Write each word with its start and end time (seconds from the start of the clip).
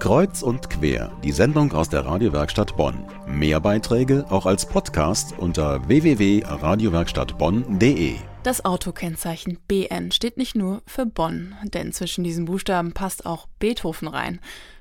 Kreuz 0.00 0.42
und 0.42 0.68
quer, 0.70 1.12
die 1.22 1.30
Sendung 1.30 1.72
aus 1.74 1.90
der 1.90 2.06
Radiowerkstatt 2.06 2.74
Bonn. 2.74 3.04
Mehr 3.26 3.60
Beiträge 3.60 4.24
auch 4.30 4.46
als 4.46 4.64
Podcast 4.64 5.38
unter 5.38 5.86
www.radiowerkstattbonn.de. 5.88 8.14
Das 8.42 8.64
Autokennzeichen 8.64 9.58
BN 9.68 10.10
steht 10.10 10.38
nicht 10.38 10.56
nur 10.56 10.80
für 10.86 11.04
Bonn, 11.04 11.54
denn 11.64 11.92
zwischen 11.92 12.24
diesen 12.24 12.46
Buchstaben 12.46 12.92
passt 12.92 13.26
auch 13.26 13.46
Beethoven 13.58 14.08
rein. 14.08 14.40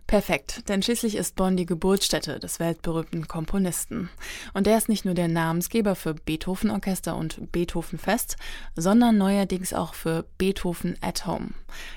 Perfekt, 0.09 0.67
denn 0.69 0.81
schließlich 0.81 1.15
ist 1.15 1.35
Bonn 1.35 1.55
die 1.55 1.67
Geburtsstätte 1.67 2.39
des 2.39 2.59
weltberühmten 2.59 3.27
Komponisten. 3.27 4.09
Und 4.55 4.65
er 4.65 4.75
ist 4.75 4.89
nicht 4.89 5.05
nur 5.05 5.13
der 5.13 5.27
Namensgeber 5.27 5.93
für 5.93 6.15
Beethoven 6.15 6.71
Orchester 6.71 7.15
und 7.15 7.51
Beethoven 7.51 7.99
Fest, 7.99 8.35
sondern 8.75 9.19
neuerdings 9.19 9.71
auch 9.71 9.93
für 9.93 10.25
Beethoven 10.39 10.97
at 11.01 11.27
Home. 11.27 11.49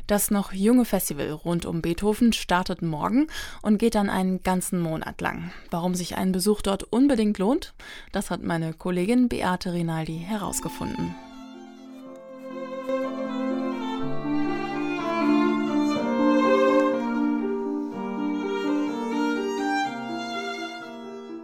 Das 0.08 0.30
noch 0.30 0.52
junge 0.52 0.84
Festival 0.84 1.30
rund 1.30 1.64
um 1.64 1.80
Beethoven 1.80 2.34
startet 2.34 2.82
morgen 2.82 3.28
und 3.62 3.78
geht 3.78 3.94
dann 3.94 4.10
einen 4.10 4.42
ganzen 4.42 4.78
Monat 4.78 5.22
lang. 5.22 5.50
Warum 5.70 5.94
sich 5.94 6.14
ein 6.14 6.32
Besuch 6.32 6.60
dort 6.60 6.82
unbedingt 6.82 7.38
lohnt, 7.38 7.72
das 8.12 8.30
hat 8.30 8.42
meine 8.42 8.74
Kollegin 8.74 9.30
Beate 9.30 9.72
Rinaldi 9.72 10.18
herausgefunden. 10.18 11.14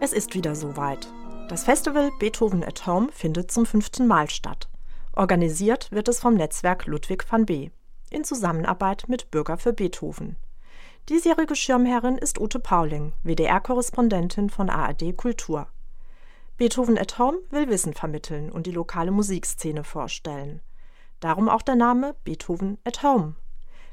Es 0.01 0.13
ist 0.13 0.33
wieder 0.33 0.55
soweit. 0.55 1.11
Das 1.49 1.65
Festival 1.65 2.09
Beethoven 2.19 2.63
at 2.63 2.87
Home 2.87 3.09
findet 3.11 3.51
zum 3.51 3.65
fünften 3.65 4.07
Mal 4.07 4.29
statt. 4.29 4.69
Organisiert 5.11 5.91
wird 5.91 6.07
es 6.07 6.21
vom 6.21 6.35
Netzwerk 6.35 6.85
Ludwig 6.85 7.29
van 7.29 7.45
B. 7.45 7.69
in 8.09 8.23
Zusammenarbeit 8.23 9.03
mit 9.09 9.29
Bürger 9.29 9.57
für 9.57 9.73
Beethoven. 9.73 10.37
Diesjährige 11.09 11.53
Schirmherrin 11.53 12.17
ist 12.17 12.39
Ute 12.39 12.59
Pauling, 12.59 13.11
WDR-Korrespondentin 13.23 14.49
von 14.49 14.69
ARD 14.69 15.17
Kultur. 15.17 15.67
Beethoven 16.55 16.97
at 16.97 17.19
Home 17.19 17.39
will 17.49 17.67
Wissen 17.67 17.93
vermitteln 17.93 18.49
und 18.53 18.67
die 18.67 18.71
lokale 18.71 19.11
Musikszene 19.11 19.83
vorstellen. 19.83 20.61
Darum 21.19 21.49
auch 21.49 21.61
der 21.61 21.75
Name 21.75 22.15
Beethoven 22.23 22.77
at 22.85 23.03
Home. 23.03 23.35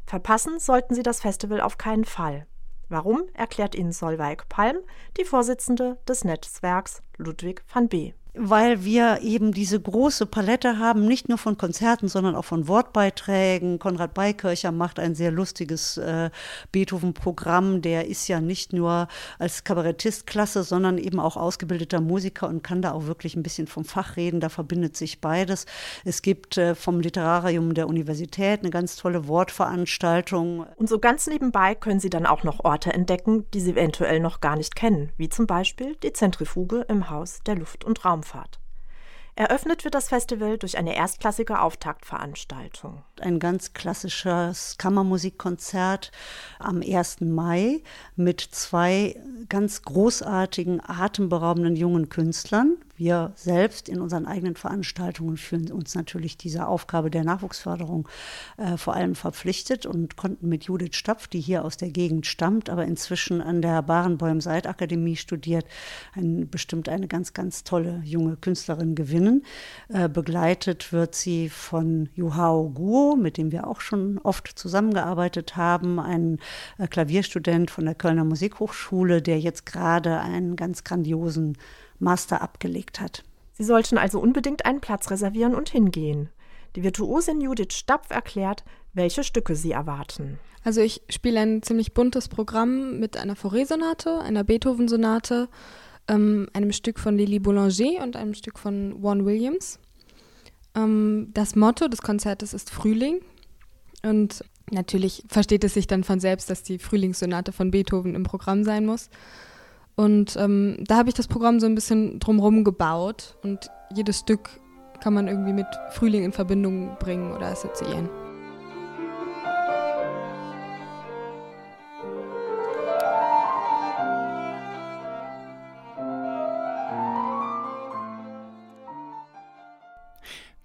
Verpassen 0.06 0.60
sollten 0.60 0.94
Sie 0.94 1.02
das 1.02 1.20
Festival 1.20 1.60
auf 1.60 1.78
keinen 1.78 2.04
Fall. 2.04 2.46
Warum, 2.88 3.22
erklärt 3.34 3.74
Ihnen 3.74 3.92
Solveig 3.92 4.48
Palm, 4.48 4.78
die 5.16 5.24
Vorsitzende 5.24 5.98
des 6.06 6.24
Netzwerks 6.24 7.02
Ludwig 7.16 7.62
van 7.72 7.88
B 7.88 8.12
weil 8.38 8.84
wir 8.84 9.20
eben 9.22 9.52
diese 9.52 9.80
große 9.80 10.26
Palette 10.26 10.78
haben, 10.78 11.06
nicht 11.06 11.28
nur 11.28 11.38
von 11.38 11.56
Konzerten, 11.56 12.08
sondern 12.08 12.34
auch 12.34 12.44
von 12.44 12.68
Wortbeiträgen. 12.68 13.78
Konrad 13.78 14.14
Beikircher 14.14 14.72
macht 14.72 14.98
ein 14.98 15.14
sehr 15.14 15.30
lustiges 15.30 15.96
äh, 15.96 16.30
Beethoven-Programm. 16.72 17.82
Der 17.82 18.06
ist 18.06 18.28
ja 18.28 18.40
nicht 18.40 18.72
nur 18.72 19.08
als 19.38 19.64
Kabarettist 19.64 20.26
klasse, 20.26 20.62
sondern 20.62 20.98
eben 20.98 21.18
auch 21.18 21.36
ausgebildeter 21.36 22.00
Musiker 22.00 22.48
und 22.48 22.62
kann 22.62 22.82
da 22.82 22.92
auch 22.92 23.06
wirklich 23.06 23.36
ein 23.36 23.42
bisschen 23.42 23.66
vom 23.66 23.84
Fach 23.84 24.16
reden. 24.16 24.40
Da 24.40 24.48
verbindet 24.48 24.96
sich 24.96 25.20
beides. 25.20 25.66
Es 26.04 26.22
gibt 26.22 26.58
äh, 26.58 26.74
vom 26.74 27.00
Literarium 27.00 27.74
der 27.74 27.88
Universität 27.88 28.60
eine 28.60 28.70
ganz 28.70 28.96
tolle 28.96 29.28
Wortveranstaltung. 29.28 30.66
Und 30.76 30.88
so 30.88 30.98
ganz 30.98 31.26
nebenbei 31.26 31.74
können 31.74 32.00
Sie 32.00 32.10
dann 32.10 32.26
auch 32.26 32.44
noch 32.44 32.64
Orte 32.64 32.92
entdecken, 32.92 33.46
die 33.54 33.60
Sie 33.60 33.72
eventuell 33.72 34.20
noch 34.20 34.40
gar 34.40 34.56
nicht 34.56 34.76
kennen, 34.76 35.10
wie 35.16 35.28
zum 35.28 35.46
Beispiel 35.46 35.96
die 36.02 36.12
Zentrifuge 36.12 36.84
im 36.88 37.10
Haus 37.10 37.40
der 37.46 37.56
Luft- 37.56 37.84
und 37.84 38.04
Raum. 38.04 38.22
Raumfahrt. 38.26 38.58
Eröffnet 39.38 39.84
wird 39.84 39.94
das 39.94 40.08
Festival 40.08 40.56
durch 40.56 40.78
eine 40.78 40.96
erstklassige 40.96 41.60
Auftaktveranstaltung. 41.60 43.02
Ein 43.20 43.38
ganz 43.38 43.74
klassisches 43.74 44.78
Kammermusikkonzert 44.78 46.10
am 46.58 46.80
1. 46.80 47.20
Mai 47.20 47.82
mit 48.14 48.40
zwei 48.40 49.20
ganz 49.50 49.82
großartigen, 49.82 50.80
atemberaubenden 50.82 51.76
jungen 51.76 52.08
Künstlern. 52.08 52.78
Wir 52.96 53.32
selbst 53.34 53.90
in 53.90 54.00
unseren 54.00 54.24
eigenen 54.24 54.56
Veranstaltungen 54.56 55.36
fühlen 55.36 55.70
uns 55.70 55.94
natürlich 55.94 56.38
dieser 56.38 56.68
Aufgabe 56.68 57.10
der 57.10 57.24
Nachwuchsförderung 57.24 58.08
äh, 58.56 58.78
vor 58.78 58.94
allem 58.94 59.14
verpflichtet 59.14 59.84
und 59.84 60.16
konnten 60.16 60.48
mit 60.48 60.64
Judith 60.64 60.96
Stapf, 60.96 61.28
die 61.28 61.40
hier 61.40 61.64
aus 61.64 61.76
der 61.76 61.90
Gegend 61.90 62.24
stammt, 62.26 62.70
aber 62.70 62.86
inzwischen 62.86 63.42
an 63.42 63.60
der 63.60 63.82
Barenbäum-Seid-Akademie 63.82 65.16
studiert, 65.16 65.66
ein, 66.14 66.48
bestimmt 66.48 66.88
eine 66.88 67.06
ganz, 67.06 67.34
ganz 67.34 67.64
tolle 67.64 68.00
junge 68.02 68.36
Künstlerin 68.36 68.94
gewinnen. 68.94 69.44
Äh, 69.88 70.08
begleitet 70.08 70.92
wird 70.92 71.14
sie 71.14 71.50
von 71.50 72.08
Juhao 72.14 72.70
Guo, 72.70 73.14
mit 73.14 73.36
dem 73.36 73.52
wir 73.52 73.66
auch 73.66 73.82
schon 73.82 74.18
oft 74.22 74.48
zusammengearbeitet 74.58 75.56
haben, 75.56 76.00
ein 76.00 76.38
äh, 76.78 76.86
Klavierstudent 76.86 77.70
von 77.70 77.84
der 77.84 77.94
Kölner 77.94 78.24
Musikhochschule, 78.24 79.20
der 79.20 79.38
jetzt 79.38 79.66
gerade 79.66 80.18
einen 80.20 80.56
ganz 80.56 80.82
grandiosen 80.82 81.58
Master 81.98 82.42
abgelegt 82.42 83.00
hat. 83.00 83.24
Sie 83.52 83.64
sollten 83.64 83.98
also 83.98 84.20
unbedingt 84.20 84.66
einen 84.66 84.80
Platz 84.80 85.10
reservieren 85.10 85.54
und 85.54 85.68
hingehen. 85.68 86.28
Die 86.74 86.82
Virtuosin 86.82 87.40
Judith 87.40 87.72
Stapf 87.72 88.10
erklärt, 88.10 88.64
welche 88.92 89.24
Stücke 89.24 89.56
sie 89.56 89.72
erwarten. 89.72 90.38
Also 90.62 90.80
ich 90.80 91.02
spiele 91.08 91.40
ein 91.40 91.62
ziemlich 91.62 91.94
buntes 91.94 92.28
Programm 92.28 92.98
mit 92.98 93.16
einer 93.16 93.34
Fauré-Sonate, 93.34 94.20
einer 94.20 94.44
Beethoven-Sonate, 94.44 95.48
ähm, 96.08 96.48
einem 96.52 96.72
Stück 96.72 96.98
von 96.98 97.16
Lily 97.16 97.38
Boulanger 97.38 98.02
und 98.02 98.16
einem 98.16 98.34
Stück 98.34 98.58
von 98.58 99.02
Warren 99.02 99.24
Williams. 99.24 99.78
Ähm, 100.74 101.30
das 101.32 101.56
Motto 101.56 101.88
des 101.88 102.02
Konzertes 102.02 102.52
ist 102.52 102.70
Frühling 102.70 103.20
und 104.02 104.44
natürlich 104.70 105.24
versteht 105.28 105.64
es 105.64 105.74
sich 105.74 105.86
dann 105.86 106.04
von 106.04 106.20
selbst, 106.20 106.50
dass 106.50 106.62
die 106.62 106.78
Frühlingssonate 106.78 107.52
von 107.52 107.70
Beethoven 107.70 108.14
im 108.14 108.24
Programm 108.24 108.64
sein 108.64 108.86
muss. 108.86 109.08
Und 109.96 110.36
ähm, 110.36 110.76
da 110.86 110.98
habe 110.98 111.08
ich 111.08 111.14
das 111.14 111.26
Programm 111.26 111.58
so 111.58 111.66
ein 111.66 111.74
bisschen 111.74 112.18
drumherum 112.20 112.64
gebaut 112.64 113.36
und 113.42 113.70
jedes 113.94 114.18
Stück 114.18 114.60
kann 115.00 115.14
man 115.14 115.26
irgendwie 115.26 115.52
mit 115.52 115.66
Frühling 115.92 116.24
in 116.24 116.32
Verbindung 116.32 116.96
bringen 116.98 117.32
oder 117.32 117.46
assoziieren. 117.46 118.08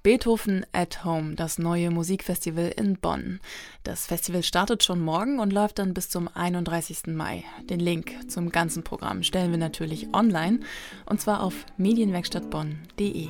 Beethoven 0.03 0.65
at 0.71 1.05
Home, 1.05 1.35
das 1.35 1.59
neue 1.59 1.91
Musikfestival 1.91 2.73
in 2.75 2.97
Bonn. 2.97 3.39
Das 3.83 4.07
Festival 4.07 4.41
startet 4.41 4.83
schon 4.83 4.99
morgen 4.99 5.39
und 5.39 5.53
läuft 5.53 5.77
dann 5.77 5.93
bis 5.93 6.09
zum 6.09 6.27
31. 6.33 7.07
Mai. 7.07 7.43
Den 7.69 7.79
Link 7.79 8.11
zum 8.27 8.49
ganzen 8.49 8.83
Programm 8.83 9.21
stellen 9.21 9.51
wir 9.51 9.59
natürlich 9.59 10.07
online 10.13 10.61
und 11.05 11.21
zwar 11.21 11.43
auf 11.43 11.53
medienwerkstattbonn.de. 11.77 13.29